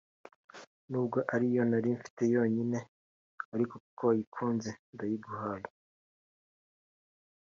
[0.89, 2.79] Nubwo ari yo nari mfite yonyine
[3.53, 5.67] ariko kuko wayikunze ndayiguhaye